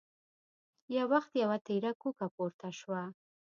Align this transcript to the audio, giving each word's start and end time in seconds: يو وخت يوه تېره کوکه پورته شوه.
يو 0.95 1.05
وخت 1.13 1.31
يوه 1.43 1.57
تېره 1.67 1.91
کوکه 2.01 2.27
پورته 2.35 2.67
شوه. 2.79 3.01